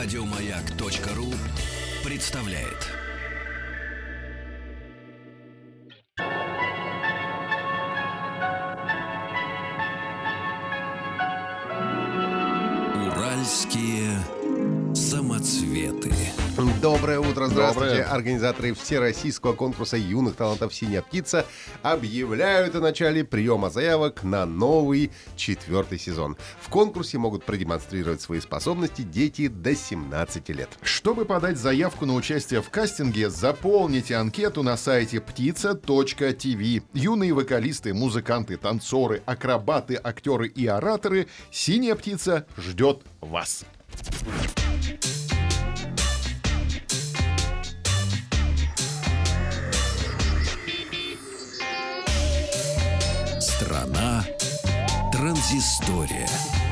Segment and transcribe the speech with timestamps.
[0.00, 1.34] Радиомаяк.ру
[2.04, 2.86] представляет.
[12.94, 14.20] Уральские
[15.68, 16.12] самоцветы.
[16.80, 17.96] Доброе утро, здравствуйте.
[17.96, 18.12] Доброе.
[18.12, 21.46] Организаторы Всероссийского конкурса юных талантов «Синяя птица»
[21.82, 26.36] объявляют о начале приема заявок на новый четвертый сезон.
[26.60, 30.70] В конкурсе могут продемонстрировать свои способности дети до 17 лет.
[30.82, 36.84] Чтобы подать заявку на участие в кастинге, заполните анкету на сайте птица.тв.
[36.92, 43.64] Юные вокалисты, музыканты, танцоры, акробаты, актеры и ораторы «Синяя птица» ждет вас.
[55.48, 56.67] Транзистория.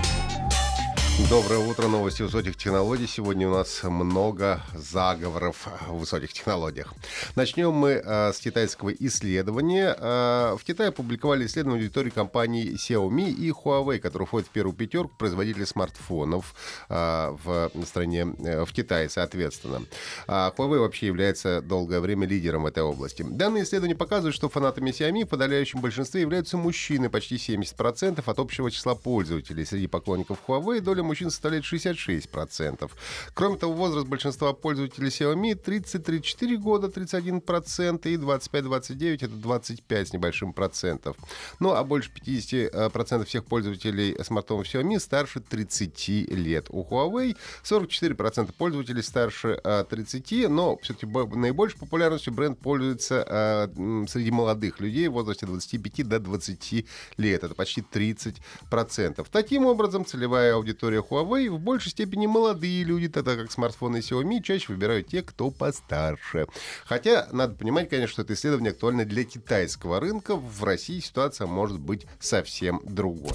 [1.30, 3.06] Доброе утро, новости высоких технологий.
[3.06, 6.92] Сегодня у нас много заговоров в высоких технологиях.
[7.34, 9.97] Начнем мы э, с китайского исследования.
[9.98, 15.14] Э, в Китае опубликовали исследование аудитории компаний Xiaomi и Huawei, которые входят в первую пятерку
[15.17, 16.55] производителей смартфонов
[16.91, 19.83] э, в стране, э, в Китае, соответственно.
[20.28, 23.25] А Huawei вообще является долгое время лидером в этой области.
[23.27, 28.70] Данные исследования показывают, что фанатами Xiaomi в подавляющем большинстве являются мужчины, почти 70% от общего
[28.70, 29.64] числа пользователей.
[29.64, 32.90] Среди поклонников Huawei доля мужчин составляет 66%.
[33.34, 40.52] Кроме того, возраст большинства пользователей Xiaomi 30-34 года, 31%, и 25-29 это 25 с небольшим
[40.52, 41.16] процентов.
[41.60, 46.66] Ну, а больше 50% всех пользователей смартфонов Xiaomi старше 30 лет.
[46.70, 54.30] У Huawei 44% пользователей старше э, 30, но все-таки наибольшей популярностью бренд пользуется э, среди
[54.30, 57.44] молодых людей в возрасте 25 до 20 лет.
[57.44, 59.27] Это почти 30%.
[59.30, 64.72] Таким образом, целевая аудитория Huawei в большей степени молодые люди, тогда как смартфоны Xiaomi чаще
[64.72, 66.46] выбирают те, кто постарше.
[66.84, 70.36] Хотя, надо понимать, конечно, что это исследование актуально для китайского рынка.
[70.36, 73.34] В России ситуация может быть совсем другой.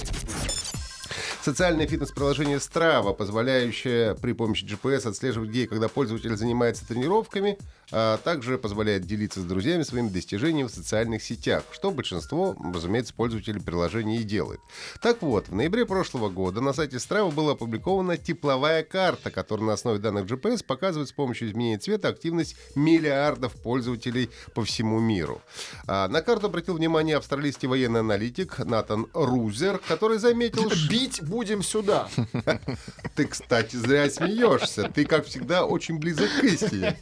[1.44, 7.58] Социальное фитнес-приложение Strava, позволяющее при помощи GPS отслеживать, где и когда пользователь занимается тренировками,
[7.92, 13.60] а также позволяет делиться с друзьями своими достижениями в социальных сетях, что большинство, разумеется, пользователей
[13.60, 14.60] приложения и делает.
[15.02, 19.74] Так вот, в ноябре прошлого года на сайте Strava была опубликована тепловая карта, которая на
[19.74, 25.42] основе данных GPS показывает с помощью изменения цвета активность миллиардов пользователей по всему миру.
[25.88, 30.88] А на карту обратил внимание австралийский военный аналитик Натан Рузер, который заметил, что...
[30.92, 32.10] Бить будем сюда.
[33.16, 34.92] Ты, кстати, зря смеешься.
[34.94, 36.98] Ты, как всегда, очень близок к истине.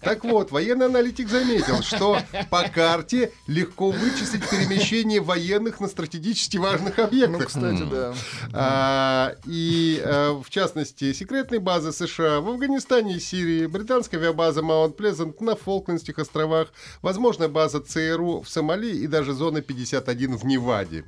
[0.00, 2.18] Так вот, военный аналитик заметил, что
[2.50, 7.40] по карте легко вычислить перемещение военных на стратегически важных объектах.
[7.40, 8.14] Ну, кстати, да.
[8.52, 14.96] А, и, э, в частности, секретные базы США в Афганистане и Сирии, британская авиабаза Маунт
[14.96, 16.68] Плезант на Фолклендских островах,
[17.00, 21.04] возможная база ЦРУ в Сомали и даже зона 51 в Неваде.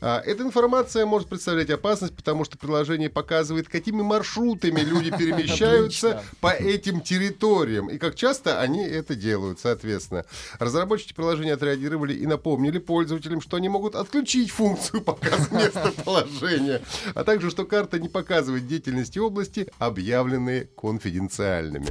[0.00, 6.48] А, Эта информация может представлять опасность, потому что приложение показывает, какими маршрутами люди перемещаются по
[6.48, 10.24] этим территориям и как часто они это делают, соответственно.
[10.58, 16.82] Разработчики приложения отреагировали и напомнили пользователям, что они могут отключить функцию показа местоположения,
[17.14, 21.88] а также, что карта не показывает деятельности области, объявленные конфиденциальными.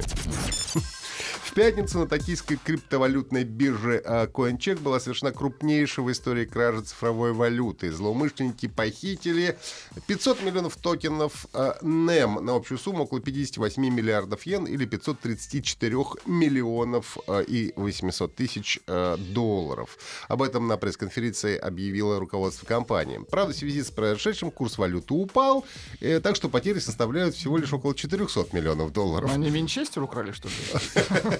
[1.50, 7.32] В пятницу на токийской криптовалютной бирже а, CoinCheck была совершена крупнейшая в истории кража цифровой
[7.32, 7.90] валюты.
[7.90, 9.58] Злоумышленники похитили
[10.06, 15.96] 500 миллионов токенов а, NEM на общую сумму около 58 миллиардов йен или 534
[16.26, 19.98] миллионов а, и 800 тысяч долларов.
[20.28, 23.18] Об этом на пресс-конференции объявило руководство компании.
[23.28, 25.64] Правда, в связи с произошедшим курс валюты упал,
[25.98, 29.28] э, так что потери составляют всего лишь около 400 миллионов долларов.
[29.34, 31.39] Они Винчестер украли, что ли?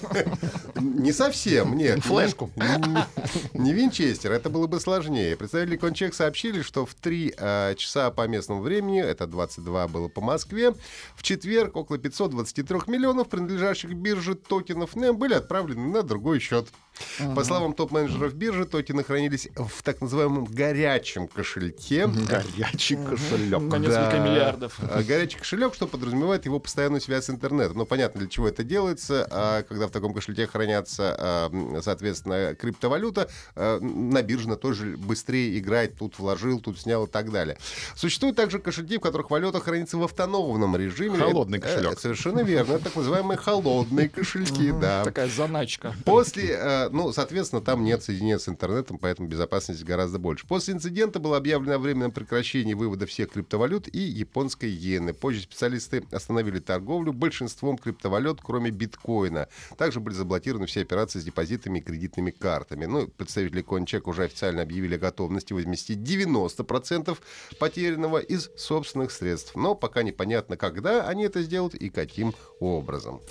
[0.79, 2.03] Не совсем, нет.
[2.03, 2.49] Флешку.
[3.53, 5.35] Не, Винчестер, это было бы сложнее.
[5.35, 10.21] Представители Кончек сообщили, что в 3 э, часа по местному времени, это 22 было по
[10.21, 10.73] Москве,
[11.15, 16.67] в четверг около 523 миллионов принадлежащих бирже токенов NEM были отправлены на другой счет.
[17.35, 22.07] По словам топ-менеджеров биржи, токены хранились в так называемом горячем кошельке.
[22.29, 23.59] Горячий кошелек.
[23.61, 24.27] На несколько Да.
[24.27, 24.79] миллиардов.
[24.81, 27.77] А, Горячий кошелек, что подразумевает его постоянную связь с интернетом.
[27.77, 29.27] Ну, понятно, для чего это делается.
[29.31, 35.97] А когда в таком кошельке хранятся, а, соответственно, криптовалюта, на бирже она тоже быстрее играет.
[35.97, 37.57] Тут вложил, тут снял и так далее.
[37.95, 41.17] Существуют также кошельки, в которых валюта хранится в автономном режиме.
[41.17, 41.93] Холодный Э, кошелек.
[41.93, 42.73] э, Совершенно верно.
[42.73, 45.03] Это так называемые холодные кошельки, да.
[45.03, 45.93] Такая заначка.
[46.05, 46.55] После
[46.91, 50.45] ну, соответственно, там нет соединения с интернетом, поэтому безопасность гораздо больше.
[50.47, 55.13] После инцидента было объявлено о временном прекращении вывода всех криптовалют и японской иены.
[55.13, 59.47] Позже специалисты остановили торговлю большинством криптовалют, кроме биткоина.
[59.77, 62.85] Также были заблокированы все операции с депозитами и кредитными картами.
[62.85, 67.17] Ну, представители CoinCheck уже официально объявили о готовности возместить 90%
[67.59, 69.55] потерянного из собственных средств.
[69.55, 73.21] Но пока непонятно, когда они это сделают и каким образом.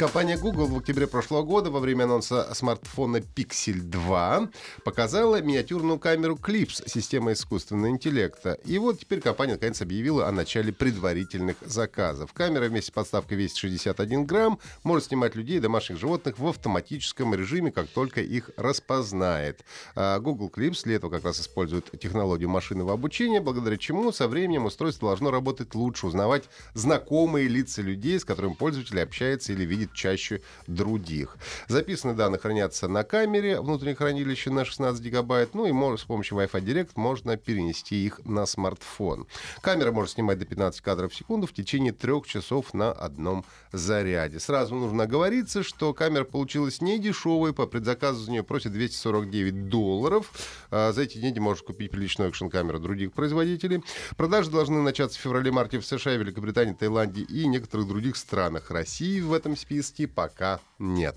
[0.00, 4.48] Компания Google в октябре прошлого года во время анонса смартфона Pixel 2
[4.82, 8.54] показала миниатюрную камеру Clips системы искусственного интеллекта.
[8.64, 12.32] И вот теперь компания наконец объявила о начале предварительных заказов.
[12.32, 17.34] Камера вместе с подставкой весит 61 грамм, может снимать людей и домашних животных в автоматическом
[17.34, 19.66] режиме, как только их распознает.
[19.94, 24.64] А Google Clips для этого как раз использует технологию машинного обучения, благодаря чему со временем
[24.64, 30.42] устройство должно работать лучше, узнавать знакомые лица людей, с которыми пользователь общается или видит чаще
[30.66, 31.36] других.
[31.68, 36.60] Записанные данные хранятся на камере внутреннее хранилище на 16 гигабайт, ну и с помощью Wi-Fi
[36.62, 39.26] Direct можно перенести их на смартфон.
[39.60, 44.38] Камера может снимать до 15 кадров в секунду в течение трех часов на одном заряде.
[44.38, 50.30] Сразу нужно оговориться, что камера получилась не дешевой, по предзаказу за нее просят 249 долларов.
[50.70, 53.82] А за эти деньги можно купить приличную экшн-камеру других производителей.
[54.16, 58.70] Продажи должны начаться в феврале-марте в США, Великобритании, Таиланде и некоторых других странах.
[58.70, 61.16] России в этом списке списке пока нет.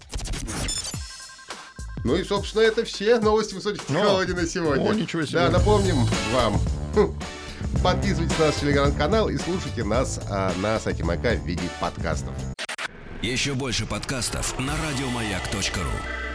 [2.06, 4.90] Ну и, собственно, это все новости высоких технологий на сегодня.
[4.90, 5.40] О, ничего себе.
[5.40, 6.60] Да, напомним вам.
[7.82, 12.34] Подписывайтесь на наш телеграм-канал и слушайте нас а, на сайте Маяка в виде подкастов.
[13.22, 16.33] Еще больше подкастов на радиомаяк.ру